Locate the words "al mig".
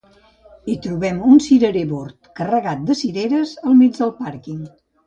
3.71-3.99